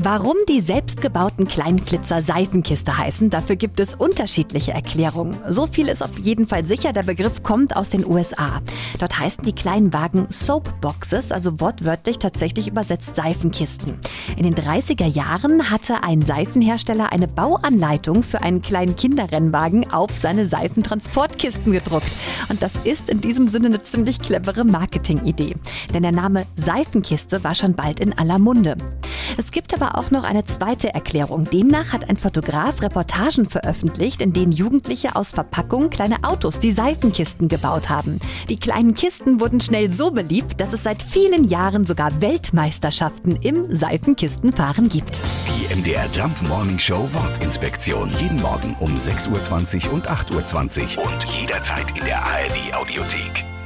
Warum 0.00 0.36
die 0.48 0.60
selbstgebauten 0.60 1.48
kleinen 1.48 1.80
Flitzer 1.80 2.22
Seifenkiste 2.22 2.96
heißen, 2.96 3.30
dafür 3.30 3.56
gibt 3.56 3.80
es 3.80 3.96
unterschiedliche 3.96 4.70
Erklärungen. 4.70 5.36
So 5.48 5.66
viel 5.66 5.88
ist 5.88 6.04
auf 6.04 6.16
jeden 6.20 6.46
Fall 6.46 6.64
sicher, 6.64 6.92
der 6.92 7.02
Begriff 7.02 7.42
kommt 7.42 7.74
aus 7.74 7.90
den 7.90 8.06
USA. 8.06 8.62
Dort 9.00 9.18
heißen 9.18 9.42
die 9.42 9.52
kleinen 9.52 9.92
Wagen 9.92 10.28
Soapboxes, 10.30 11.32
also 11.32 11.60
wortwörtlich 11.60 12.20
tatsächlich 12.20 12.68
übersetzt 12.68 13.16
Seifenkisten. 13.16 13.98
In 14.36 14.44
den 14.44 14.54
30er 14.54 15.08
Jahren 15.08 15.68
hatte 15.68 16.04
ein 16.04 16.22
Seifenhersteller 16.22 17.10
eine 17.10 17.26
Bauanleitung 17.26 18.22
für 18.22 18.40
einen 18.42 18.62
kleinen 18.62 18.94
Kinderrennwagen 18.94 19.90
auf 19.90 20.16
seine 20.16 20.46
Seifentransportkisten 20.46 21.72
gedruckt. 21.72 22.12
Und 22.48 22.62
das 22.62 22.70
ist 22.84 23.10
in 23.10 23.20
diesem 23.20 23.48
Sinne 23.48 23.66
eine 23.66 23.82
ziemlich 23.82 24.20
clevere 24.20 24.64
Marketingidee. 24.64 25.56
Denn 25.92 26.04
der 26.04 26.12
Name 26.12 26.46
Seifenkiste 26.54 27.42
war 27.42 27.56
schon 27.56 27.74
bald 27.74 27.98
in 27.98 28.16
aller 28.16 28.38
Munde. 28.38 28.76
Es 29.36 29.50
gibt 29.50 29.74
aber 29.74 29.87
auch 29.96 30.10
noch 30.10 30.24
eine 30.24 30.44
zweite 30.44 30.92
Erklärung. 30.92 31.44
Demnach 31.44 31.92
hat 31.92 32.08
ein 32.10 32.16
Fotograf 32.16 32.82
Reportagen 32.82 33.48
veröffentlicht, 33.48 34.20
in 34.20 34.32
denen 34.32 34.52
Jugendliche 34.52 35.16
aus 35.16 35.30
Verpackungen 35.30 35.90
kleine 35.90 36.24
Autos, 36.24 36.58
die 36.58 36.72
Seifenkisten 36.72 37.48
gebaut 37.48 37.88
haben. 37.88 38.20
Die 38.48 38.58
kleinen 38.58 38.94
Kisten 38.94 39.40
wurden 39.40 39.60
schnell 39.60 39.92
so 39.92 40.10
beliebt, 40.10 40.60
dass 40.60 40.72
es 40.72 40.82
seit 40.82 41.02
vielen 41.02 41.44
Jahren 41.44 41.86
sogar 41.86 42.20
Weltmeisterschaften 42.20 43.36
im 43.36 43.74
Seifenkistenfahren 43.74 44.88
gibt. 44.88 45.18
Die 45.48 45.74
MDR 45.74 46.06
Jump 46.12 46.36
Morning 46.48 46.78
Show 46.78 47.08
Wortinspektion. 47.12 48.10
Jeden 48.20 48.40
Morgen 48.40 48.76
um 48.80 48.96
6.20 48.96 49.86
Uhr 49.86 49.94
und 49.94 50.08
8.20 50.08 50.98
Uhr 50.98 51.04
und 51.04 51.24
jederzeit 51.24 51.96
in 51.98 52.04
der 52.04 52.22
ARD 52.24 52.74
Audiothek. 52.74 53.57